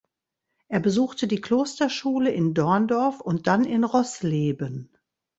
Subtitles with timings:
[0.67, 4.89] Er besuchte die Klosterschule in Dorndorf und dann in Roßleben.